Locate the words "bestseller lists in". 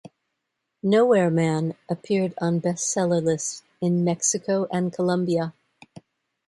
2.59-4.03